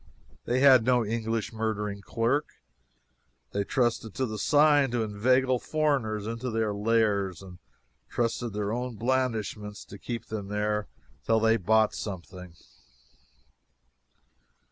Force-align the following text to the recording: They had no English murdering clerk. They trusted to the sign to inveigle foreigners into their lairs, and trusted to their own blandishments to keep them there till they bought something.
They 0.45 0.61
had 0.61 0.83
no 0.83 1.05
English 1.05 1.53
murdering 1.53 2.01
clerk. 2.01 2.53
They 3.51 3.63
trusted 3.63 4.15
to 4.15 4.25
the 4.25 4.39
sign 4.39 4.89
to 4.89 5.03
inveigle 5.03 5.59
foreigners 5.59 6.25
into 6.25 6.49
their 6.49 6.73
lairs, 6.73 7.43
and 7.43 7.59
trusted 8.09 8.51
to 8.51 8.57
their 8.57 8.73
own 8.73 8.95
blandishments 8.95 9.85
to 9.85 9.99
keep 9.99 10.25
them 10.25 10.47
there 10.47 10.87
till 11.23 11.39
they 11.39 11.55
bought 11.57 11.93
something. 11.93 12.55